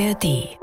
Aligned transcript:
ARD. 0.00 0.56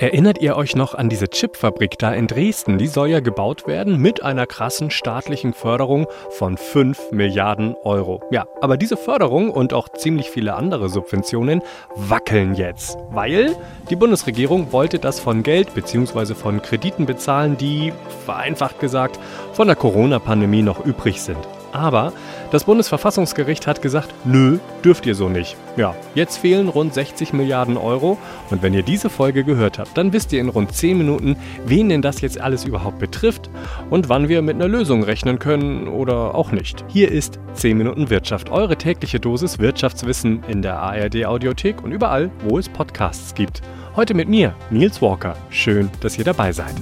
Erinnert 0.00 0.40
ihr 0.40 0.56
euch 0.56 0.74
noch 0.74 0.94
an 0.94 1.08
diese 1.08 1.28
Chipfabrik 1.28 1.98
da 1.98 2.12
in 2.12 2.26
Dresden? 2.26 2.78
Die 2.78 2.88
soll 2.88 3.08
ja 3.08 3.20
gebaut 3.20 3.68
werden 3.68 3.98
mit 3.98 4.22
einer 4.24 4.46
krassen 4.46 4.90
staatlichen 4.90 5.52
Förderung 5.52 6.06
von 6.30 6.56
5 6.56 7.12
Milliarden 7.12 7.76
Euro. 7.84 8.20
Ja, 8.32 8.46
aber 8.60 8.76
diese 8.76 8.96
Förderung 8.96 9.50
und 9.50 9.72
auch 9.72 9.88
ziemlich 9.90 10.30
viele 10.30 10.54
andere 10.54 10.88
Subventionen 10.88 11.62
wackeln 11.94 12.54
jetzt, 12.54 12.98
weil 13.10 13.54
die 13.88 13.96
Bundesregierung 13.96 14.72
wollte 14.72 14.98
das 14.98 15.20
von 15.20 15.44
Geld 15.44 15.74
bzw. 15.74 16.34
von 16.34 16.62
Krediten 16.62 17.06
bezahlen, 17.06 17.56
die, 17.56 17.92
vereinfacht 18.24 18.80
gesagt, 18.80 19.20
von 19.52 19.68
der 19.68 19.76
Corona-Pandemie 19.76 20.62
noch 20.62 20.84
übrig 20.84 21.22
sind. 21.22 21.46
Aber 21.72 22.12
das 22.50 22.64
Bundesverfassungsgericht 22.64 23.66
hat 23.66 23.82
gesagt, 23.82 24.12
nö, 24.24 24.58
dürft 24.84 25.06
ihr 25.06 25.14
so 25.14 25.28
nicht. 25.28 25.56
Ja, 25.76 25.94
jetzt 26.14 26.38
fehlen 26.38 26.68
rund 26.68 26.94
60 26.94 27.32
Milliarden 27.32 27.76
Euro 27.76 28.18
und 28.50 28.62
wenn 28.62 28.74
ihr 28.74 28.82
diese 28.82 29.08
Folge 29.08 29.44
gehört 29.44 29.78
habt, 29.78 29.96
dann 29.96 30.12
wisst 30.12 30.32
ihr 30.32 30.40
in 30.40 30.48
rund 30.48 30.72
10 30.74 30.98
Minuten, 30.98 31.36
wen 31.64 31.88
denn 31.88 32.02
das 32.02 32.20
jetzt 32.20 32.40
alles 32.40 32.64
überhaupt 32.64 32.98
betrifft 32.98 33.50
und 33.88 34.08
wann 34.08 34.28
wir 34.28 34.42
mit 34.42 34.56
einer 34.56 34.68
Lösung 34.68 35.02
rechnen 35.04 35.38
können 35.38 35.88
oder 35.88 36.34
auch 36.34 36.52
nicht. 36.52 36.84
Hier 36.88 37.10
ist 37.10 37.38
10 37.54 37.78
Minuten 37.78 38.10
Wirtschaft, 38.10 38.50
eure 38.50 38.76
tägliche 38.76 39.20
Dosis 39.20 39.58
Wirtschaftswissen 39.58 40.42
in 40.48 40.62
der 40.62 40.78
ARD 40.78 41.24
Audiothek 41.24 41.82
und 41.82 41.92
überall, 41.92 42.30
wo 42.48 42.58
es 42.58 42.68
Podcasts 42.68 43.34
gibt. 43.34 43.62
Heute 43.96 44.14
mit 44.14 44.28
mir, 44.28 44.54
Nils 44.70 45.02
Walker. 45.02 45.36
Schön, 45.50 45.90
dass 46.00 46.16
ihr 46.16 46.24
dabei 46.24 46.52
seid. 46.52 46.74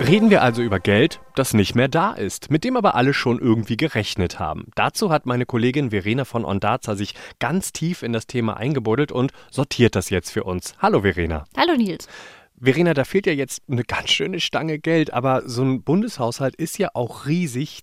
Reden 0.00 0.28
wir 0.28 0.42
also 0.42 0.60
über 0.60 0.80
Geld, 0.80 1.20
das 1.36 1.54
nicht 1.54 1.76
mehr 1.76 1.86
da 1.86 2.12
ist, 2.12 2.50
mit 2.50 2.64
dem 2.64 2.76
aber 2.76 2.96
alle 2.96 3.14
schon 3.14 3.38
irgendwie 3.38 3.76
gerechnet 3.76 4.40
haben. 4.40 4.66
Dazu 4.74 5.10
hat 5.10 5.24
meine 5.24 5.46
Kollegin 5.46 5.90
Verena 5.90 6.24
von 6.24 6.44
Ondaza 6.44 6.96
sich 6.96 7.14
ganz 7.38 7.72
tief 7.72 8.02
in 8.02 8.12
das 8.12 8.26
Thema 8.26 8.56
eingebuddelt 8.56 9.12
und 9.12 9.32
sortiert 9.50 9.94
das 9.94 10.10
jetzt 10.10 10.30
für 10.30 10.42
uns. 10.42 10.74
Hallo 10.80 11.02
Verena. 11.02 11.44
Hallo 11.56 11.76
Nils. 11.76 12.08
Verena, 12.64 12.94
da 12.94 13.04
fehlt 13.04 13.26
ja 13.26 13.32
jetzt 13.32 13.62
eine 13.68 13.84
ganz 13.84 14.10
schöne 14.10 14.40
Stange 14.40 14.78
Geld, 14.78 15.12
aber 15.12 15.42
so 15.46 15.62
ein 15.62 15.82
Bundeshaushalt 15.82 16.56
ist 16.56 16.78
ja 16.78 16.88
auch 16.94 17.26
riesig. 17.26 17.82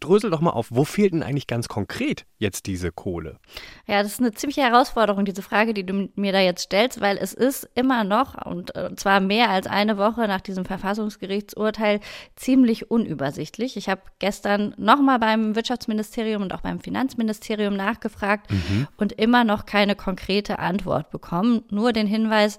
Drösel 0.00 0.30
doch 0.30 0.40
mal 0.40 0.50
auf, 0.50 0.68
wo 0.70 0.84
fehlt 0.84 1.12
denn 1.12 1.22
eigentlich 1.22 1.46
ganz 1.46 1.68
konkret 1.68 2.24
jetzt 2.38 2.66
diese 2.66 2.90
Kohle? 2.90 3.38
Ja, 3.86 4.02
das 4.02 4.12
ist 4.12 4.20
eine 4.20 4.32
ziemliche 4.32 4.62
Herausforderung, 4.62 5.26
diese 5.26 5.42
Frage, 5.42 5.74
die 5.74 5.84
du 5.84 6.08
mir 6.14 6.32
da 6.32 6.40
jetzt 6.40 6.62
stellst, 6.62 7.00
weil 7.02 7.18
es 7.18 7.34
ist 7.34 7.68
immer 7.74 8.02
noch, 8.02 8.46
und 8.46 8.74
äh, 8.76 8.94
zwar 8.96 9.20
mehr 9.20 9.50
als 9.50 9.66
eine 9.66 9.98
Woche 9.98 10.26
nach 10.26 10.40
diesem 10.40 10.64
Verfassungsgerichtsurteil, 10.64 12.00
ziemlich 12.34 12.90
unübersichtlich. 12.90 13.76
Ich 13.76 13.90
habe 13.90 14.00
gestern 14.20 14.74
nochmal 14.78 15.18
beim 15.18 15.54
Wirtschaftsministerium 15.54 16.42
und 16.42 16.54
auch 16.54 16.62
beim 16.62 16.80
Finanzministerium 16.80 17.76
nachgefragt 17.76 18.50
mhm. 18.50 18.88
und 18.96 19.12
immer 19.12 19.44
noch 19.44 19.66
keine 19.66 19.96
konkrete 19.96 20.58
Antwort 20.58 21.10
bekommen. 21.10 21.64
Nur 21.70 21.92
den 21.92 22.06
Hinweis, 22.06 22.58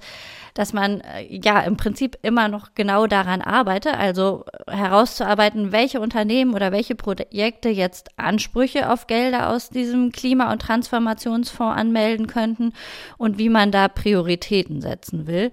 dass 0.53 0.73
man 0.73 1.01
äh, 1.01 1.38
ja 1.43 1.59
im 1.61 1.77
Prinzip 1.77 2.17
immer 2.21 2.47
noch 2.47 2.69
genau 2.75 3.07
daran 3.07 3.41
arbeite, 3.41 3.97
also 3.97 4.45
herauszuarbeiten, 4.67 5.71
welche 5.71 5.99
Unternehmen 5.99 6.53
oder 6.53 6.71
welche 6.71 6.95
Projekte 6.95 7.69
jetzt 7.69 8.09
Ansprüche 8.17 8.91
auf 8.91 9.07
Gelder 9.07 9.49
aus 9.49 9.69
diesem 9.69 10.11
Klima- 10.11 10.51
und 10.51 10.61
Transformationsfonds 10.61 11.79
anmelden 11.79 12.27
könnten 12.27 12.73
und 13.17 13.37
wie 13.37 13.49
man 13.49 13.71
da 13.71 13.87
Prioritäten 13.87 14.81
setzen 14.81 15.27
will. 15.27 15.51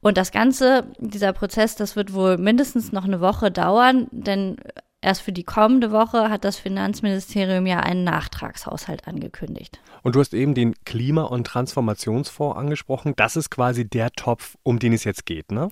Und 0.00 0.18
das 0.18 0.30
Ganze, 0.30 0.84
dieser 0.98 1.32
Prozess, 1.32 1.74
das 1.74 1.96
wird 1.96 2.12
wohl 2.12 2.38
mindestens 2.38 2.92
noch 2.92 3.04
eine 3.04 3.20
Woche 3.20 3.50
dauern, 3.50 4.06
denn 4.12 4.56
Erst 5.02 5.22
für 5.22 5.32
die 5.32 5.44
kommende 5.44 5.92
Woche 5.92 6.30
hat 6.30 6.44
das 6.44 6.58
Finanzministerium 6.58 7.66
ja 7.66 7.80
einen 7.80 8.02
Nachtragshaushalt 8.02 9.06
angekündigt. 9.06 9.80
Und 10.02 10.16
du 10.16 10.20
hast 10.20 10.34
eben 10.34 10.54
den 10.54 10.74
Klima- 10.84 11.24
und 11.24 11.46
Transformationsfonds 11.46 12.58
angesprochen. 12.58 13.12
Das 13.16 13.36
ist 13.36 13.50
quasi 13.50 13.88
der 13.88 14.10
Topf, 14.12 14.56
um 14.62 14.78
den 14.78 14.92
es 14.92 15.04
jetzt 15.04 15.26
geht, 15.26 15.52
ne? 15.52 15.70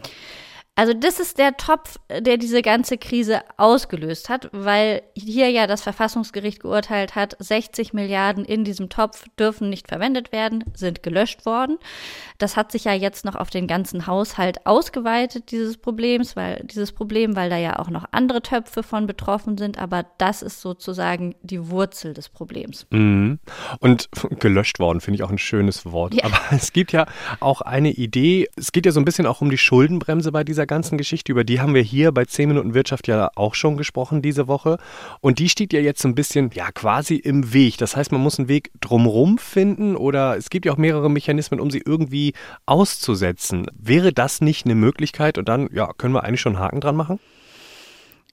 Also 0.76 0.92
das 0.92 1.20
ist 1.20 1.38
der 1.38 1.56
Topf, 1.56 1.98
der 2.10 2.36
diese 2.36 2.60
ganze 2.60 2.98
Krise 2.98 3.42
ausgelöst 3.56 4.28
hat, 4.28 4.48
weil 4.52 5.02
hier 5.14 5.48
ja 5.50 5.68
das 5.68 5.82
Verfassungsgericht 5.82 6.60
geurteilt 6.60 7.14
hat, 7.14 7.36
60 7.38 7.92
Milliarden 7.92 8.44
in 8.44 8.64
diesem 8.64 8.88
Topf 8.88 9.24
dürfen 9.38 9.70
nicht 9.70 9.88
verwendet 9.88 10.32
werden, 10.32 10.64
sind 10.74 11.04
gelöscht 11.04 11.46
worden. 11.46 11.78
Das 12.38 12.56
hat 12.56 12.72
sich 12.72 12.84
ja 12.84 12.92
jetzt 12.92 13.24
noch 13.24 13.36
auf 13.36 13.50
den 13.50 13.68
ganzen 13.68 14.08
Haushalt 14.08 14.66
ausgeweitet, 14.66 15.52
dieses 15.52 15.76
Problems, 15.76 16.34
weil 16.34 16.64
dieses 16.64 16.90
Problem, 16.90 17.36
weil 17.36 17.50
da 17.50 17.56
ja 17.56 17.78
auch 17.78 17.88
noch 17.88 18.06
andere 18.10 18.42
Töpfe 18.42 18.82
von 18.82 19.06
betroffen 19.06 19.56
sind, 19.56 19.78
aber 19.78 20.04
das 20.18 20.42
ist 20.42 20.60
sozusagen 20.60 21.36
die 21.42 21.70
Wurzel 21.70 22.14
des 22.14 22.28
Problems. 22.28 22.86
Mhm. 22.90 23.38
Und 23.78 24.08
gelöscht 24.40 24.80
worden 24.80 25.00
finde 25.00 25.16
ich 25.16 25.22
auch 25.22 25.30
ein 25.30 25.38
schönes 25.38 25.86
Wort. 25.86 26.14
Ja. 26.14 26.24
Aber 26.24 26.40
es 26.50 26.72
gibt 26.72 26.90
ja 26.90 27.06
auch 27.38 27.60
eine 27.60 27.92
Idee, 27.92 28.48
es 28.56 28.72
geht 28.72 28.86
ja 28.86 28.92
so 28.92 29.00
ein 29.00 29.04
bisschen 29.04 29.26
auch 29.26 29.40
um 29.40 29.50
die 29.50 29.58
Schuldenbremse 29.58 30.32
bei 30.32 30.42
dieser 30.42 30.63
dieser 30.64 30.76
ganzen 30.76 30.96
Geschichte, 30.96 31.30
über 31.30 31.44
die 31.44 31.60
haben 31.60 31.74
wir 31.74 31.82
hier 31.82 32.10
bei 32.10 32.24
10 32.24 32.48
Minuten 32.48 32.72
Wirtschaft 32.72 33.06
ja 33.06 33.30
auch 33.34 33.54
schon 33.54 33.76
gesprochen 33.76 34.22
diese 34.22 34.48
Woche. 34.48 34.78
Und 35.20 35.38
die 35.38 35.50
steht 35.50 35.74
ja 35.74 35.80
jetzt 35.80 36.00
so 36.00 36.08
ein 36.08 36.14
bisschen, 36.14 36.50
ja, 36.54 36.70
quasi 36.72 37.16
im 37.16 37.52
Weg. 37.52 37.76
Das 37.78 37.96
heißt, 37.96 38.12
man 38.12 38.22
muss 38.22 38.38
einen 38.38 38.48
Weg 38.48 38.70
drumherum 38.80 39.36
finden 39.36 39.94
oder 39.94 40.36
es 40.36 40.48
gibt 40.48 40.64
ja 40.64 40.72
auch 40.72 40.78
mehrere 40.78 41.10
Mechanismen, 41.10 41.60
um 41.60 41.70
sie 41.70 41.82
irgendwie 41.84 42.32
auszusetzen. 42.64 43.66
Wäre 43.78 44.12
das 44.12 44.40
nicht 44.40 44.64
eine 44.64 44.74
Möglichkeit? 44.74 45.36
Und 45.36 45.48
dann, 45.48 45.68
ja, 45.72 45.92
können 45.98 46.14
wir 46.14 46.24
eigentlich 46.24 46.40
schon 46.40 46.56
einen 46.56 46.64
Haken 46.64 46.80
dran 46.80 46.96
machen? 46.96 47.20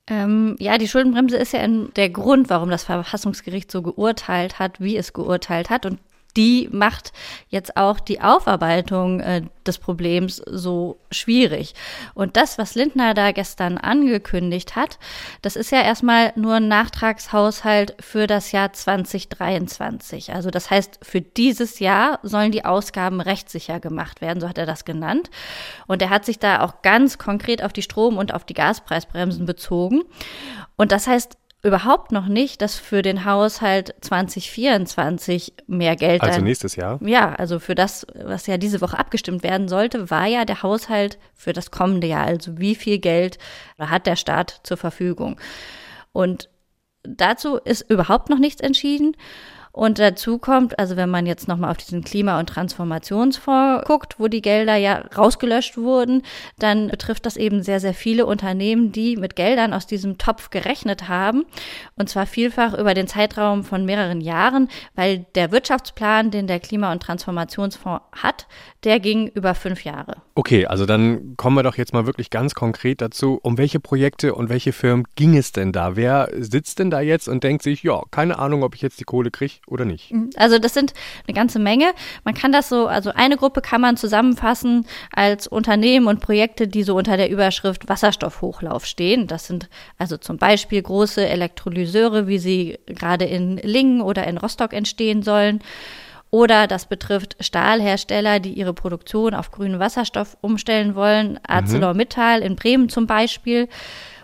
Ähm, 0.08 0.56
ja, 0.58 0.78
die 0.78 0.88
Schuldenbremse 0.88 1.36
ist 1.36 1.52
ja 1.52 1.68
der 1.68 2.10
Grund, 2.10 2.50
warum 2.50 2.70
das 2.70 2.86
Verfassungsgericht 2.86 3.70
so 3.70 3.82
geurteilt 3.82 4.58
hat, 4.58 4.80
wie 4.80 4.96
es 4.96 5.12
geurteilt 5.12 5.70
hat. 5.70 5.86
Und 5.86 6.00
die 6.38 6.70
macht 6.72 7.12
jetzt 7.50 7.78
auch 7.78 8.00
die 8.00 8.22
Aufarbeitung 8.22 9.20
äh, 9.20 9.42
des 9.66 9.78
Problems 9.78 10.38
so 10.38 11.00
schwierig. 11.12 11.74
Und 12.14 12.38
das, 12.38 12.58
was 12.58 12.76
Lindner 12.76 13.14
da 13.14 13.32
gestern 13.32 13.78
angekündigt 13.78 14.76
hat, 14.76 14.98
das 15.42 15.56
ist 15.56 15.72
ja 15.72 15.82
erstmal 15.82 16.34
nur 16.36 16.56
ein 16.56 16.68
Nachtragshaushalt 16.68 17.96
für 18.00 18.28
das 18.28 18.52
Jahr 18.52 18.74
2023. 18.74 20.34
Also 20.34 20.50
das 20.50 20.70
heißt, 20.70 21.00
für 21.02 21.22
dieses 21.22 21.80
Jahr 21.80 22.20
sollen 22.24 22.52
die 22.52 22.66
Ausgaben 22.66 23.22
rechtssicher 23.22 23.80
gemacht 23.80 24.22
werden, 24.22 24.40
so 24.40 24.50
hat 24.50 24.58
er 24.58 24.66
das 24.66 24.86
genannt. 24.86 25.30
Und 25.88 26.02
er 26.02 26.10
hat 26.10 26.26
sich 26.26 26.40
da 26.40 26.62
auch 26.62 26.82
ganz 26.82 27.18
konkret 27.18 27.64
auf 27.64 27.74
die 27.74 27.84
Strom- 27.84 28.18
und 28.18 28.34
auf 28.34 28.46
die 28.46 28.54
Gaspreisbremsen 28.54 29.46
bezogen. 29.46 30.02
Und 30.78 30.92
das 30.92 31.08
heißt, 31.08 31.38
überhaupt 31.64 32.12
noch 32.12 32.28
nicht, 32.28 32.62
dass 32.62 32.76
für 32.76 33.02
den 33.02 33.26
Haushalt 33.26 33.94
2024 34.02 35.54
mehr 35.68 35.96
Geld. 35.96 36.22
Also 36.22 36.42
nächstes 36.42 36.76
Jahr? 36.76 37.00
Ja, 37.04 37.34
also 37.34 37.60
für 37.60 37.76
das, 37.76 38.08
was 38.16 38.48
ja 38.48 38.58
diese 38.58 38.82
Woche 38.82 38.98
abgestimmt 38.98 39.44
werden 39.44 39.68
sollte, 39.68 40.10
war 40.10 40.26
ja 40.26 40.46
der 40.46 40.64
Haushalt 40.64 41.20
für 41.36 41.54
das 41.54 41.70
kommende 41.70 42.08
Jahr. 42.08 42.26
Also 42.26 42.58
wie 42.58 42.76
viel 42.76 42.98
Geld 42.98 43.38
hat 43.78 44.08
der 44.08 44.16
Staat 44.16 44.62
zur 44.64 44.78
Verfügung? 44.78 45.40
Und 46.12 46.50
dazu 47.04 47.58
ist 47.58 47.90
überhaupt 47.90 48.30
noch 48.30 48.40
nichts 48.40 48.62
entschieden. 48.62 49.16
Und 49.72 50.00
dazu 50.00 50.38
kommt, 50.38 50.78
also 50.80 50.98
wenn 50.98 51.10
man 51.10 51.26
jetzt 51.26 51.48
nochmal 51.48 51.72
auf 51.72 51.78
diesen 51.78 52.04
Klima- 52.04 52.40
und 52.40 52.48
Transformationsfonds 52.48 53.88
guckt, 53.88 54.16
wo 54.20 54.28
die 54.28 54.42
Gelder 54.42 54.76
ja 54.76 55.04
rausgelöscht 55.18 55.78
wurden, 55.78 56.24
dann 56.60 56.90
betrifft 56.90 57.26
das 57.26 57.38
eben 57.38 57.64
sehr, 57.64 57.80
sehr 57.80 57.94
viele 57.94 58.26
Unternehmen, 58.26 58.92
die 58.92 59.16
mit 59.16 59.36
Geldern 59.36 59.74
aus 59.74 59.88
diesem 59.88 60.18
Topf 60.18 60.50
gerechnet 60.50 61.08
haben. 61.08 61.46
Und 61.96 62.10
zwar 62.10 62.26
vielfach 62.26 62.74
über 62.74 62.94
den 62.94 63.08
Zeitraum 63.08 63.64
von 63.64 63.86
mehreren 63.86 64.20
Jahren, 64.20 64.68
weil 64.96 65.26
der 65.36 65.52
Wirtschaftsplan, 65.52 66.32
den 66.32 66.48
der 66.48 66.60
Klima- 66.60 66.92
und 66.92 67.02
Transformationsfonds 67.02 68.04
hat, 68.12 68.48
der 68.84 69.00
ging 69.00 69.28
über 69.28 69.56
fünf 69.56 69.84
Jahre. 69.84 70.18
Okay, 70.36 70.66
also 70.66 70.86
dann 70.86 71.36
kommen 71.38 71.56
wir 71.56 71.64
doch 71.64 71.78
jetzt 71.78 71.94
mal 71.94 72.06
wirklich 72.06 72.30
ganz 72.30 72.56
konkret 72.56 73.02
dazu. 73.02 73.40
Um 73.42 73.58
welche 73.58 73.80
Projekte 73.80 74.34
und 74.36 74.50
welche 74.50 74.74
Firmen 74.74 75.06
ging 75.16 75.38
es 75.38 75.52
denn 75.52 75.72
da? 75.72 75.96
Wer 75.96 76.30
sitzt 76.38 76.80
denn 76.80 76.90
da 76.90 77.00
jetzt 77.00 77.30
und 77.30 77.44
denkt 77.44 77.64
sich, 77.64 77.84
ja, 77.84 78.02
keine 78.12 78.40
Ahnung, 78.40 78.64
ob 78.64 78.76
ich 78.76 78.82
jetzt 78.82 79.00
die 79.00 79.04
Kohle 79.04 79.32
kriege 79.32 79.61
oder 79.68 79.86
nicht? 79.86 80.12
Mhm. 80.12 80.30
Also 80.36 80.60
das 80.60 80.74
sind 80.74 80.94
eine 81.28 81.36
ganze 81.36 81.60
Menge. 81.60 81.94
Man 82.24 82.34
kann 82.34 82.52
das 82.52 82.70
so, 82.70 82.88
also 82.88 83.12
eine 83.14 83.38
Gruppe 83.38 83.62
kann 83.62 83.82
man 83.82 83.98
zusammenfassen 83.98 84.86
als 85.14 85.48
Unternehmen 85.48 86.08
und 86.08 86.20
Projekte, 86.20 86.68
die 86.68 86.84
so 86.84 86.96
unter 86.96 87.18
der 87.18 87.30
Überschrift 87.30 87.88
Wasserstoffhochlauf 87.88 88.86
stehen. 88.86 89.28
Das 89.28 89.48
sind 89.48 89.70
also 89.98 90.18
zum 90.18 90.38
Beispiel 90.38 90.82
große 90.82 91.26
Elektrolyseure, 91.28 92.28
wie 92.28 92.40
sie 92.40 92.80
gerade 92.86 93.26
in 93.26 93.58
Lingen 93.58 94.02
oder 94.02 94.28
in 94.28 94.38
Rostock 94.38 94.74
entstehen 94.74 95.24
sollen. 95.24 95.62
Oder 96.32 96.66
das 96.66 96.86
betrifft 96.86 97.36
Stahlhersteller, 97.42 98.40
die 98.40 98.54
ihre 98.54 98.74
Produktion 98.74 99.34
auf 99.34 99.52
grünen 99.52 99.80
Wasserstoff 99.80 100.38
umstellen 100.40 100.96
wollen. 100.96 101.34
Mhm. 101.34 101.40
ArcelorMittal 101.46 102.42
in 102.42 102.56
Bremen 102.56 102.88
zum 102.88 103.06
Beispiel. 103.06 103.68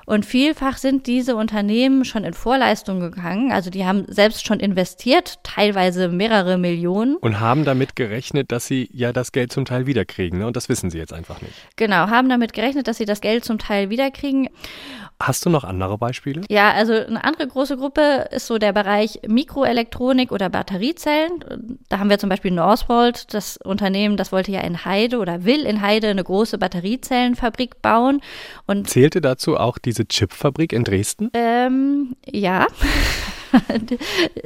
Und 0.07 0.25
vielfach 0.25 0.77
sind 0.77 1.05
diese 1.05 1.35
Unternehmen 1.35 2.05
schon 2.05 2.23
in 2.23 2.33
Vorleistung 2.33 3.01
gegangen. 3.01 3.51
Also 3.51 3.69
die 3.69 3.83
haben 3.83 4.05
selbst 4.07 4.47
schon 4.47 4.61
investiert, 4.61 5.43
teilweise 5.43 6.07
mehrere 6.07 6.57
Millionen. 6.57 7.17
Und 7.17 7.41
haben 7.41 7.65
damit 7.65 7.97
gerechnet, 7.97 8.53
dass 8.53 8.67
sie 8.67 8.89
ja 8.93 9.11
das 9.11 9.33
Geld 9.33 9.51
zum 9.51 9.65
Teil 9.65 9.85
wiederkriegen. 9.85 10.39
Ne? 10.39 10.47
Und 10.47 10.55
das 10.55 10.69
wissen 10.69 10.89
sie 10.89 10.97
jetzt 10.97 11.11
einfach 11.11 11.41
nicht. 11.41 11.53
Genau, 11.75 12.07
haben 12.07 12.29
damit 12.29 12.53
gerechnet, 12.53 12.87
dass 12.87 12.95
sie 12.95 13.05
das 13.05 13.19
Geld 13.19 13.43
zum 13.43 13.59
Teil 13.59 13.89
wiederkriegen. 13.89 14.47
Hast 15.19 15.45
du 15.45 15.49
noch 15.49 15.63
andere 15.63 15.97
Beispiele? 15.97 16.43
Ja, 16.47 16.71
also 16.71 16.93
eine 16.93 17.23
andere 17.23 17.47
große 17.47 17.75
Gruppe 17.75 18.27
ist 18.31 18.45
so 18.45 18.59
der 18.59 18.71
Bereich 18.71 19.19
Mikroelektronik 19.27 20.31
oder 20.31 20.49
Batteriezellen. 20.49 21.79
Da 21.89 21.97
haben 21.97 22.11
wir 22.11 22.19
zum 22.19 22.29
Beispiel 22.29 22.51
Northvolt, 22.51 23.33
das 23.33 23.57
Unternehmen, 23.57 24.15
das 24.15 24.31
wollte 24.31 24.51
ja 24.51 24.61
in 24.61 24.85
Heide 24.85 25.17
oder 25.17 25.43
will 25.43 25.65
in 25.65 25.81
Heide 25.81 26.09
eine 26.09 26.23
große 26.23 26.59
Batteriezellenfabrik 26.59 27.81
bauen. 27.81 28.21
Und 28.67 28.89
Zählte 28.89 29.19
dazu 29.19 29.57
auch 29.57 29.79
diese 29.79 30.05
Chipfabrik 30.07 30.71
in 30.71 30.83
Dresden? 30.83 31.31
Ähm, 31.33 32.15
ja. 32.25 32.67
die, 33.69 33.97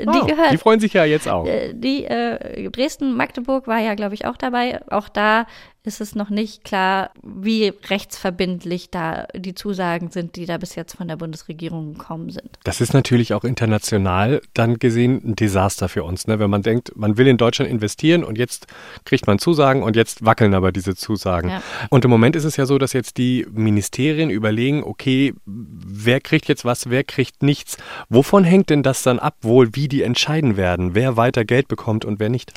oh, 0.08 0.26
gehört. 0.26 0.54
Die 0.54 0.58
freuen 0.58 0.80
sich 0.80 0.94
ja 0.94 1.04
jetzt 1.04 1.28
auch. 1.28 1.46
Äh, 1.48 1.74
die 1.74 2.06
äh, 2.06 2.70
Dresden, 2.70 3.16
Magdeburg 3.16 3.68
war 3.68 3.80
ja, 3.80 3.96
glaube 3.96 4.14
ich, 4.14 4.26
auch 4.26 4.38
dabei. 4.38 4.80
Auch 4.90 5.10
da 5.10 5.48
ist 5.84 6.00
es 6.00 6.14
noch 6.14 6.30
nicht 6.30 6.64
klar, 6.64 7.10
wie 7.24 7.74
rechtsverbindlich 7.90 8.92
da 8.92 9.26
die 9.36 9.56
Zusagen 9.56 10.12
sind, 10.12 10.36
die 10.36 10.46
da 10.46 10.58
bis 10.58 10.76
jetzt 10.76 10.96
von 10.96 11.08
der 11.08 11.16
Bundesregierung 11.16 11.94
gekommen 11.94 12.30
sind. 12.30 12.60
Das 12.64 12.82
ist 12.82 12.94
natürlich 12.94 13.34
auch 13.34 13.44
international 13.44 14.42
dann 14.54 14.78
gesehen 14.78 15.22
ein 15.26 15.36
Desaster 15.36 15.90
für 15.90 16.04
uns, 16.04 16.28
ne? 16.28 16.38
wenn 16.38 16.52
man 16.52 16.62
denkt, 16.62 16.96
man 16.96 17.18
will 17.18 17.26
in 17.26 17.38
Deutschland 17.38 17.72
investieren 17.72 18.24
und 18.24 18.38
jetzt 18.38 18.68
kriegt 19.06 19.26
man 19.26 19.40
Zusagen 19.40 19.82
und 19.82 19.96
jetzt 19.96 20.24
wackeln 20.24 20.54
aber 20.54 20.72
diese 20.72 20.96
Zusagen. 20.96 21.50
Ja. 21.50 21.64
Und 21.90 22.06
im 22.06 22.12
Moment 22.12 22.36
ist 22.36 22.46
es 22.46 22.58
ja 22.58 22.68
so, 22.68 22.78
dass 22.78 22.94
jetzt 22.94 23.18
die 23.18 23.48
Ministerien 23.52 24.30
überlegen, 24.30 24.84
okay, 24.84 25.34
wer 25.46 26.22
kriegt 26.22 26.48
jetzt 26.48 26.64
was, 26.64 26.92
wer 26.92 27.04
kriegt 27.04 27.42
nichts. 27.42 27.78
Wovon 28.08 28.44
hängt 28.44 28.70
denn 28.70 28.84
das 28.84 29.02
dann 29.02 29.18
ab, 29.18 29.36
wohl 29.42 29.76
wie 29.76 29.88
die 29.88 30.04
entscheiden 30.04 30.58
werden, 30.58 30.94
wer 30.94 31.18
weiter 31.18 31.44
Geld 31.44 31.68
bekommt 31.68 32.06
und 32.06 32.20
wer 32.20 32.30
nicht? 32.30 32.54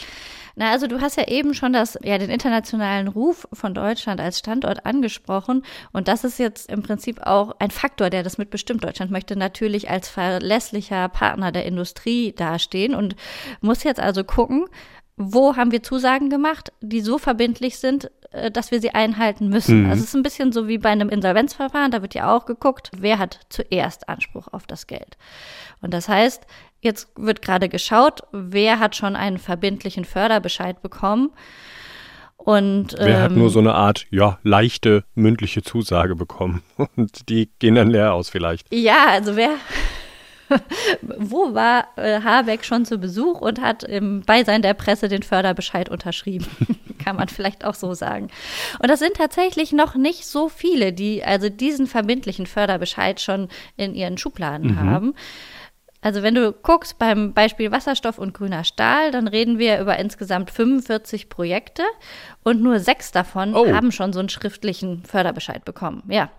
Na, 0.56 0.70
also 0.70 0.86
du 0.86 1.00
hast 1.00 1.16
ja 1.16 1.26
eben 1.26 1.54
schon 1.54 1.72
das, 1.72 1.98
ja, 2.02 2.18
den 2.18 2.30
internationalen 2.30 3.08
Ruf 3.08 3.48
von 3.52 3.74
Deutschland 3.74 4.20
als 4.20 4.38
Standort 4.38 4.86
angesprochen. 4.86 5.64
Und 5.92 6.06
das 6.08 6.24
ist 6.24 6.38
jetzt 6.38 6.70
im 6.70 6.82
Prinzip 6.82 7.20
auch 7.22 7.56
ein 7.58 7.70
Faktor, 7.70 8.10
der 8.10 8.22
das 8.22 8.38
mitbestimmt. 8.38 8.84
Deutschland 8.84 9.10
möchte 9.10 9.36
natürlich 9.36 9.90
als 9.90 10.08
verlässlicher 10.08 11.08
Partner 11.08 11.50
der 11.50 11.66
Industrie 11.66 12.32
dastehen 12.32 12.94
und 12.94 13.16
muss 13.60 13.82
jetzt 13.82 14.00
also 14.00 14.22
gucken, 14.22 14.66
wo 15.16 15.56
haben 15.56 15.70
wir 15.70 15.82
Zusagen 15.82 16.28
gemacht, 16.28 16.72
die 16.80 17.00
so 17.00 17.18
verbindlich 17.18 17.78
sind, 17.78 18.10
äh, 18.32 18.50
dass 18.50 18.70
wir 18.70 18.80
sie 18.80 18.90
einhalten 18.90 19.48
müssen. 19.48 19.84
Mhm. 19.84 19.90
Also 19.90 20.02
es 20.02 20.08
ist 20.08 20.14
ein 20.14 20.22
bisschen 20.22 20.52
so 20.52 20.66
wie 20.66 20.78
bei 20.78 20.90
einem 20.90 21.08
Insolvenzverfahren, 21.08 21.90
da 21.90 22.02
wird 22.02 22.14
ja 22.14 22.34
auch 22.34 22.46
geguckt, 22.46 22.90
wer 22.96 23.18
hat 23.18 23.40
zuerst 23.48 24.08
Anspruch 24.08 24.48
auf 24.50 24.66
das 24.66 24.86
Geld. 24.86 25.16
Und 25.80 25.94
das 25.94 26.08
heißt, 26.08 26.44
Jetzt 26.84 27.08
wird 27.16 27.40
gerade 27.40 27.70
geschaut, 27.70 28.20
wer 28.30 28.78
hat 28.78 28.94
schon 28.94 29.16
einen 29.16 29.38
verbindlichen 29.38 30.04
Förderbescheid 30.04 30.82
bekommen. 30.82 31.30
Und, 32.36 32.94
wer 32.98 33.06
ähm, 33.06 33.22
hat 33.22 33.32
nur 33.32 33.48
so 33.48 33.58
eine 33.58 33.74
Art, 33.74 34.04
ja, 34.10 34.38
leichte 34.42 35.04
mündliche 35.14 35.62
Zusage 35.62 36.14
bekommen? 36.14 36.62
Und 36.96 37.30
die 37.30 37.48
gehen 37.58 37.74
dann 37.74 37.88
leer 37.88 38.12
aus 38.12 38.28
vielleicht. 38.28 38.66
Ja, 38.70 39.06
also 39.08 39.34
wer, 39.34 39.52
wo 41.00 41.54
war 41.54 41.88
äh, 41.96 42.20
Habeck 42.20 42.66
schon 42.66 42.84
zu 42.84 42.98
Besuch 42.98 43.40
und 43.40 43.62
hat 43.62 43.82
im 43.82 44.20
Beisein 44.20 44.60
der 44.60 44.74
Presse 44.74 45.08
den 45.08 45.22
Förderbescheid 45.22 45.88
unterschrieben? 45.88 46.46
Kann 47.02 47.16
man 47.16 47.28
vielleicht 47.28 47.64
auch 47.64 47.74
so 47.74 47.94
sagen. 47.94 48.28
Und 48.78 48.90
das 48.90 48.98
sind 48.98 49.14
tatsächlich 49.14 49.72
noch 49.72 49.94
nicht 49.94 50.26
so 50.26 50.50
viele, 50.50 50.92
die 50.92 51.24
also 51.24 51.48
diesen 51.48 51.86
verbindlichen 51.86 52.44
Förderbescheid 52.44 53.22
schon 53.22 53.48
in 53.78 53.94
ihren 53.94 54.18
Schubladen 54.18 54.72
mhm. 54.72 54.80
haben. 54.80 55.14
Also 56.04 56.22
wenn 56.22 56.34
du 56.34 56.52
guckst 56.52 56.98
beim 56.98 57.32
Beispiel 57.32 57.72
Wasserstoff 57.72 58.18
und 58.18 58.34
grüner 58.34 58.62
Stahl, 58.62 59.10
dann 59.10 59.26
reden 59.26 59.58
wir 59.58 59.80
über 59.80 59.98
insgesamt 59.98 60.50
45 60.50 61.30
Projekte 61.30 61.82
und 62.42 62.60
nur 62.60 62.78
sechs 62.78 63.10
davon 63.10 63.54
oh. 63.54 63.72
haben 63.72 63.90
schon 63.90 64.12
so 64.12 64.18
einen 64.18 64.28
schriftlichen 64.28 65.02
Förderbescheid 65.04 65.64
bekommen. 65.64 66.02
Ja. 66.08 66.30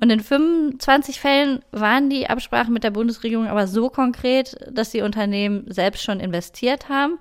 Und 0.00 0.08
in 0.08 0.20
25 0.20 1.20
Fällen 1.20 1.62
waren 1.70 2.08
die 2.08 2.30
Absprachen 2.30 2.72
mit 2.72 2.82
der 2.82 2.92
Bundesregierung 2.92 3.46
aber 3.46 3.66
so 3.66 3.90
konkret, 3.90 4.56
dass 4.72 4.88
die 4.88 5.02
Unternehmen 5.02 5.64
selbst 5.66 6.02
schon 6.02 6.18
investiert 6.18 6.88
haben. 6.88 7.18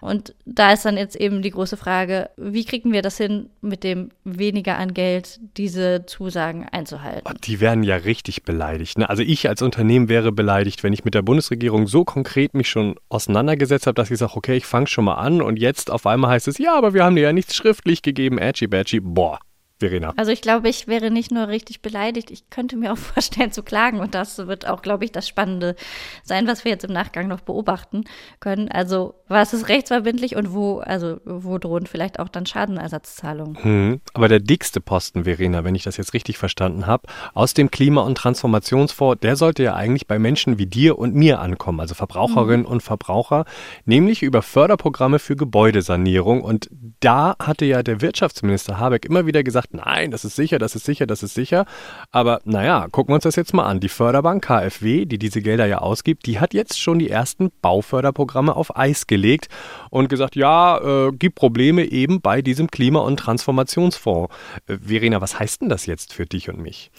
Und 0.00 0.34
da 0.44 0.72
ist 0.72 0.84
dann 0.84 0.96
jetzt 0.96 1.16
eben 1.16 1.42
die 1.42 1.50
große 1.50 1.76
Frage, 1.76 2.30
wie 2.36 2.64
kriegen 2.64 2.92
wir 2.92 3.02
das 3.02 3.16
hin, 3.16 3.50
mit 3.60 3.84
dem 3.84 4.10
weniger 4.24 4.76
an 4.78 4.94
Geld 4.94 5.40
diese 5.56 6.04
Zusagen 6.06 6.66
einzuhalten? 6.70 7.22
Oh, 7.28 7.36
die 7.42 7.60
werden 7.60 7.82
ja 7.82 7.96
richtig 7.96 8.42
beleidigt. 8.42 8.98
Ne? 8.98 9.08
Also 9.08 9.22
ich 9.22 9.48
als 9.48 9.62
Unternehmen 9.62 10.08
wäre 10.08 10.32
beleidigt, 10.32 10.82
wenn 10.82 10.92
ich 10.92 11.04
mit 11.04 11.14
der 11.14 11.22
Bundesregierung 11.22 11.86
so 11.86 12.04
konkret 12.04 12.54
mich 12.54 12.68
schon 12.68 12.96
auseinandergesetzt 13.08 13.86
habe, 13.86 13.94
dass 13.94 14.10
ich 14.10 14.18
sage, 14.18 14.36
okay, 14.36 14.56
ich 14.56 14.66
fange 14.66 14.86
schon 14.86 15.04
mal 15.04 15.14
an 15.14 15.42
und 15.42 15.58
jetzt 15.58 15.90
auf 15.90 16.06
einmal 16.06 16.32
heißt 16.32 16.48
es, 16.48 16.58
ja, 16.58 16.76
aber 16.76 16.94
wir 16.94 17.04
haben 17.04 17.16
dir 17.16 17.22
ja 17.22 17.32
nichts 17.32 17.54
schriftlich 17.54 18.02
gegeben, 18.02 18.38
Edgy 18.38 18.66
Badgy. 18.66 19.00
Boah, 19.00 19.38
Verena? 19.78 20.14
Also 20.16 20.32
ich 20.32 20.40
glaube, 20.40 20.68
ich 20.68 20.88
wäre 20.88 21.10
nicht 21.10 21.30
nur 21.30 21.48
richtig 21.48 21.82
beleidigt, 21.82 22.30
ich 22.30 22.48
könnte 22.48 22.76
mir 22.76 22.92
auch 22.92 22.98
vorstellen 23.14 23.52
zu 23.52 23.62
klagen 23.62 24.00
und 24.00 24.14
das 24.14 24.38
wird 24.38 24.66
auch, 24.66 24.82
glaube 24.82 25.04
ich, 25.04 25.12
das 25.12 25.28
Spannende 25.28 25.76
sein, 26.24 26.46
was 26.46 26.64
wir 26.64 26.72
jetzt 26.72 26.84
im 26.84 26.92
Nachgang 26.92 27.28
noch 27.28 27.40
beobachten 27.40 28.04
können. 28.40 28.70
Also 28.70 29.14
was 29.28 29.52
ist 29.52 29.68
rechtsverbindlich 29.68 30.36
und 30.36 30.52
wo, 30.54 30.78
also 30.78 31.20
wo 31.24 31.58
drohen 31.58 31.86
vielleicht 31.86 32.18
auch 32.20 32.28
dann 32.28 32.46
Schadenersatzzahlungen? 32.46 33.62
Hm, 33.62 34.00
aber 34.14 34.28
der 34.28 34.40
dickste 34.40 34.80
Posten, 34.80 35.24
Verena, 35.24 35.64
wenn 35.64 35.74
ich 35.74 35.82
das 35.82 35.96
jetzt 35.96 36.14
richtig 36.14 36.38
verstanden 36.38 36.86
habe, 36.86 37.08
aus 37.34 37.52
dem 37.52 37.70
Klima- 37.70 38.02
und 38.02 38.16
Transformationsfonds, 38.16 39.20
der 39.20 39.36
sollte 39.36 39.62
ja 39.62 39.74
eigentlich 39.74 40.06
bei 40.06 40.18
Menschen 40.18 40.58
wie 40.58 40.66
dir 40.66 40.98
und 40.98 41.14
mir 41.14 41.40
ankommen, 41.40 41.80
also 41.80 41.94
Verbraucherinnen 41.94 42.66
mhm. 42.66 42.72
und 42.72 42.82
Verbraucher, 42.82 43.44
nämlich 43.84 44.22
über 44.22 44.42
Förderprogramme 44.42 45.18
für 45.18 45.36
Gebäudesanierung 45.36 46.42
und 46.42 46.70
da 47.00 47.36
hatte 47.38 47.64
ja 47.64 47.82
der 47.82 48.00
Wirtschaftsminister 48.00 48.78
Habeck 48.78 49.04
immer 49.04 49.26
wieder 49.26 49.42
gesagt, 49.42 49.65
nein, 49.72 50.10
das 50.10 50.24
ist 50.24 50.36
sicher, 50.36 50.58
das 50.58 50.74
ist 50.74 50.84
sicher, 50.84 51.06
das 51.06 51.22
ist 51.22 51.34
sicher. 51.34 51.66
Aber 52.10 52.40
naja, 52.44 52.88
gucken 52.90 53.12
wir 53.12 53.16
uns 53.16 53.24
das 53.24 53.36
jetzt 53.36 53.54
mal 53.54 53.64
an. 53.64 53.80
Die 53.80 53.88
Förderbank 53.88 54.44
KfW, 54.44 55.04
die 55.04 55.18
diese 55.18 55.42
Gelder 55.42 55.66
ja 55.66 55.78
ausgibt, 55.78 56.26
die 56.26 56.40
hat 56.40 56.54
jetzt 56.54 56.80
schon 56.80 56.98
die 56.98 57.10
ersten 57.10 57.50
Bauförderprogramme 57.62 58.54
auf 58.54 58.76
Eis 58.76 59.06
gelegt 59.06 59.48
und 59.90 60.08
gesagt, 60.08 60.36
ja, 60.36 60.78
äh, 60.78 61.12
gibt 61.12 61.34
Probleme 61.36 61.84
eben 61.84 62.20
bei 62.20 62.42
diesem 62.42 62.70
Klima- 62.70 63.00
und 63.00 63.18
Transformationsfonds. 63.18 64.34
Äh, 64.66 64.78
Verena, 64.78 65.20
was 65.20 65.38
heißt 65.38 65.62
denn 65.62 65.68
das 65.68 65.86
jetzt 65.86 66.12
für 66.12 66.26
dich 66.26 66.48
und 66.48 66.60
mich? 66.60 66.90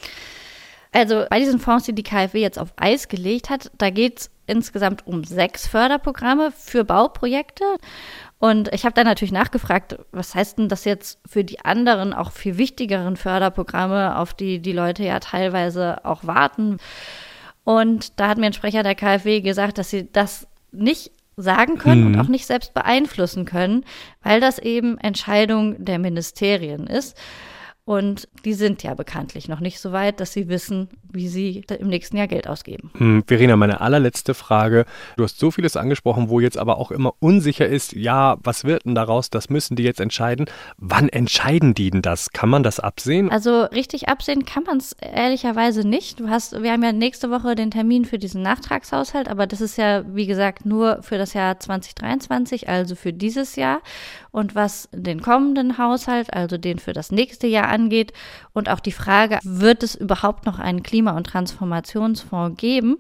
Also 0.91 1.25
bei 1.29 1.39
diesen 1.39 1.59
Fonds, 1.59 1.85
die 1.85 1.93
die 1.93 2.03
KfW 2.03 2.39
jetzt 2.39 2.57
auf 2.57 2.73
Eis 2.75 3.07
gelegt 3.07 3.49
hat, 3.49 3.71
da 3.77 3.89
geht 3.89 4.19
es 4.19 4.31
insgesamt 4.47 5.05
um 5.05 5.23
sechs 5.23 5.67
Förderprogramme 5.67 6.51
für 6.51 6.83
Bauprojekte. 6.83 7.63
Und 8.39 8.71
ich 8.73 8.85
habe 8.85 8.93
dann 8.93 9.07
natürlich 9.07 9.31
nachgefragt, 9.31 9.97
was 10.11 10.35
heißt 10.35 10.59
denn 10.59 10.69
das 10.69 10.85
jetzt 10.85 11.19
für 11.25 11.43
die 11.43 11.65
anderen, 11.65 12.13
auch 12.13 12.31
viel 12.31 12.57
wichtigeren 12.57 13.17
Förderprogramme, 13.17 14.17
auf 14.17 14.33
die 14.33 14.59
die 14.59 14.73
Leute 14.73 15.03
ja 15.03 15.19
teilweise 15.19 16.05
auch 16.05 16.25
warten. 16.25 16.77
Und 17.63 18.19
da 18.19 18.29
hat 18.29 18.37
mir 18.37 18.45
ein 18.45 18.53
Sprecher 18.53 18.83
der 18.83 18.95
KfW 18.95 19.41
gesagt, 19.41 19.79
dass 19.79 19.89
sie 19.89 20.11
das 20.11 20.47
nicht 20.71 21.11
sagen 21.35 21.77
können 21.77 22.01
mhm. 22.01 22.07
und 22.07 22.19
auch 22.19 22.27
nicht 22.27 22.45
selbst 22.45 22.73
beeinflussen 22.73 23.45
können, 23.45 23.85
weil 24.23 24.39
das 24.39 24.59
eben 24.59 24.97
Entscheidung 24.97 25.83
der 25.83 25.99
Ministerien 25.99 26.87
ist. 26.87 27.17
Und 27.87 28.27
die 28.43 28.53
sind 28.53 28.83
ja 28.83 28.95
bekanntlich 28.95 29.47
noch 29.47 29.61
nicht 29.61 29.79
so 29.79 29.93
weit, 29.93 30.19
dass 30.19 30.33
sie 30.33 30.49
wissen, 30.49 30.89
wie 31.09 31.29
sie 31.29 31.63
im 31.79 31.87
nächsten 31.87 32.17
Jahr 32.17 32.27
Geld 32.27 32.45
ausgeben. 32.45 32.91
Hm, 32.97 33.23
Verena, 33.25 33.55
meine 33.55 33.79
allerletzte 33.79 34.33
Frage. 34.33 34.85
Du 35.15 35.23
hast 35.23 35.39
so 35.39 35.51
vieles 35.51 35.77
angesprochen, 35.77 36.27
wo 36.27 36.41
jetzt 36.41 36.57
aber 36.57 36.79
auch 36.79 36.91
immer 36.91 37.13
unsicher 37.19 37.65
ist, 37.65 37.93
ja, 37.93 38.35
was 38.43 38.65
wird 38.65 38.83
denn 38.83 38.93
daraus? 38.93 39.29
Das 39.29 39.49
müssen 39.49 39.77
die 39.77 39.83
jetzt 39.83 40.01
entscheiden. 40.01 40.47
Wann 40.77 41.07
entscheiden 41.07 41.75
die 41.75 41.89
denn 41.89 42.01
das? 42.01 42.31
Kann 42.31 42.49
man 42.49 42.61
das 42.61 42.81
absehen? 42.81 43.31
Also 43.31 43.63
richtig 43.63 44.09
absehen 44.09 44.43
kann 44.43 44.63
man 44.63 44.79
es 44.79 44.91
ehrlicherweise 44.91 45.87
nicht. 45.87 46.19
Du 46.19 46.27
hast, 46.27 46.61
wir 46.61 46.73
haben 46.73 46.83
ja 46.83 46.91
nächste 46.91 47.31
Woche 47.31 47.55
den 47.55 47.71
Termin 47.71 48.03
für 48.03 48.17
diesen 48.17 48.41
Nachtragshaushalt, 48.41 49.29
aber 49.29 49.47
das 49.47 49.61
ist 49.61 49.77
ja, 49.77 50.03
wie 50.13 50.27
gesagt, 50.27 50.65
nur 50.65 51.03
für 51.03 51.17
das 51.17 51.33
Jahr 51.33 51.57
2023, 51.57 52.67
also 52.67 52.95
für 52.95 53.13
dieses 53.13 53.55
Jahr. 53.55 53.79
Und 54.31 54.55
was 54.55 54.89
den 54.91 55.21
kommenden 55.21 55.77
Haushalt, 55.77 56.33
also 56.33 56.57
den 56.57 56.77
für 56.79 56.93
das 56.93 57.11
nächste 57.11 57.47
Jahr 57.47 57.76
angeht 57.77 58.13
und 58.53 58.69
auch 58.69 58.79
die 58.79 58.91
Frage, 58.91 59.39
wird 59.43 59.83
es 59.83 59.93
überhaupt 59.93 60.45
noch 60.45 60.57
einen 60.57 60.81
Klima- 60.81 61.15
und 61.15 61.27
Transformationsfonds 61.27 62.57
geben? 62.57 62.97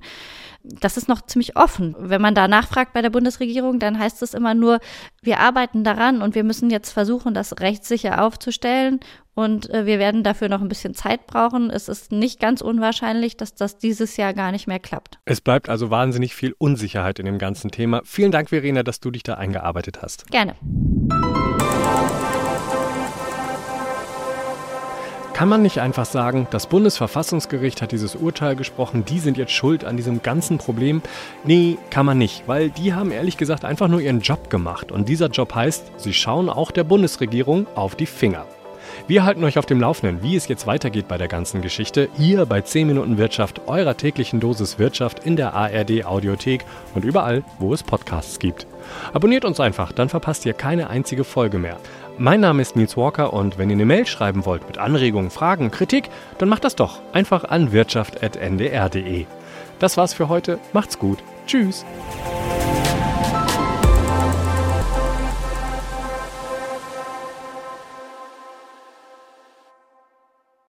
Das 0.63 0.97
ist 0.97 1.07
noch 1.07 1.21
ziemlich 1.21 1.55
offen. 1.55 1.95
Wenn 1.97 2.21
man 2.21 2.35
da 2.35 2.47
nachfragt 2.47 2.93
bei 2.93 3.01
der 3.01 3.09
Bundesregierung, 3.09 3.79
dann 3.79 3.97
heißt 3.97 4.21
es 4.21 4.33
immer 4.33 4.53
nur, 4.53 4.79
wir 5.21 5.39
arbeiten 5.39 5.83
daran 5.83 6.21
und 6.21 6.35
wir 6.35 6.43
müssen 6.43 6.69
jetzt 6.69 6.91
versuchen, 6.91 7.33
das 7.33 7.59
rechtssicher 7.59 8.23
aufzustellen 8.23 8.99
und 9.33 9.69
äh, 9.69 9.85
wir 9.85 9.99
werden 9.99 10.23
dafür 10.23 10.49
noch 10.49 10.61
ein 10.61 10.67
bisschen 10.67 10.93
Zeit 10.93 11.27
brauchen. 11.27 11.69
Es 11.69 11.89
ist 11.89 12.11
nicht 12.11 12.39
ganz 12.39 12.61
unwahrscheinlich, 12.61 13.37
dass 13.37 13.55
das 13.55 13.77
dieses 13.77 14.17
Jahr 14.17 14.33
gar 14.33 14.51
nicht 14.51 14.67
mehr 14.67 14.79
klappt. 14.79 15.19
Es 15.25 15.41
bleibt 15.41 15.69
also 15.69 15.89
wahnsinnig 15.89 16.35
viel 16.35 16.55
Unsicherheit 16.57 17.19
in 17.19 17.25
dem 17.25 17.37
ganzen 17.37 17.71
Thema. 17.71 18.01
Vielen 18.03 18.31
Dank, 18.31 18.49
Verena, 18.49 18.83
dass 18.83 18.99
du 18.99 19.11
dich 19.11 19.23
da 19.23 19.35
eingearbeitet 19.35 20.01
hast. 20.01 20.29
Gerne. 20.31 20.55
Kann 25.37 25.49
man 25.49 25.61
nicht 25.61 25.77
einfach 25.81 26.07
sagen, 26.07 26.47
das 26.49 26.65
Bundesverfassungsgericht 26.65 27.83
hat 27.83 27.91
dieses 27.91 28.15
Urteil 28.15 28.55
gesprochen, 28.55 29.05
die 29.05 29.19
sind 29.19 29.37
jetzt 29.37 29.51
schuld 29.51 29.85
an 29.85 29.95
diesem 29.95 30.23
ganzen 30.23 30.57
Problem? 30.57 31.03
Nee, 31.43 31.77
kann 31.91 32.07
man 32.07 32.17
nicht, 32.17 32.47
weil 32.47 32.71
die 32.71 32.95
haben 32.95 33.11
ehrlich 33.11 33.37
gesagt 33.37 33.63
einfach 33.63 33.87
nur 33.87 34.01
ihren 34.01 34.21
Job 34.21 34.49
gemacht. 34.49 34.91
Und 34.91 35.07
dieser 35.09 35.27
Job 35.27 35.53
heißt, 35.53 35.91
sie 35.97 36.13
schauen 36.15 36.49
auch 36.49 36.71
der 36.71 36.85
Bundesregierung 36.85 37.67
auf 37.75 37.93
die 37.93 38.07
Finger. 38.07 38.47
Wir 39.07 39.23
halten 39.23 39.43
euch 39.43 39.57
auf 39.57 39.65
dem 39.65 39.79
Laufenden, 39.79 40.21
wie 40.21 40.35
es 40.35 40.47
jetzt 40.47 40.67
weitergeht 40.67 41.07
bei 41.07 41.17
der 41.17 41.27
ganzen 41.27 41.61
Geschichte, 41.61 42.09
hier 42.17 42.45
bei 42.45 42.61
10 42.61 42.87
Minuten 42.87 43.17
Wirtschaft, 43.17 43.61
eurer 43.67 43.95
täglichen 43.95 44.39
Dosis 44.39 44.79
Wirtschaft 44.79 45.25
in 45.25 45.35
der 45.35 45.53
ARD 45.53 46.05
Audiothek 46.05 46.65
und 46.93 47.05
überall, 47.05 47.43
wo 47.59 47.73
es 47.73 47.83
Podcasts 47.83 48.39
gibt. 48.39 48.67
Abonniert 49.13 49.45
uns 49.45 49.59
einfach, 49.59 49.91
dann 49.91 50.09
verpasst 50.09 50.45
ihr 50.45 50.53
keine 50.53 50.89
einzige 50.89 51.23
Folge 51.23 51.57
mehr. 51.57 51.77
Mein 52.17 52.39
Name 52.39 52.61
ist 52.61 52.75
Nils 52.75 52.97
Walker 52.97 53.31
und 53.33 53.57
wenn 53.57 53.69
ihr 53.69 53.75
eine 53.75 53.85
Mail 53.85 54.07
schreiben 54.07 54.45
wollt 54.45 54.67
mit 54.67 54.79
Anregungen, 54.79 55.29
Fragen, 55.29 55.69
Kritik, 55.69 56.09
dann 56.39 56.49
macht 56.49 56.63
das 56.63 56.75
doch 56.75 56.99
einfach 57.13 57.43
an 57.43 57.71
wirtschaft.ndr.de. 57.71 59.25
Das 59.79 59.97
war's 59.97 60.13
für 60.13 60.27
heute, 60.27 60.57
macht's 60.73 60.97
gut, 60.97 61.19
tschüss. 61.45 61.85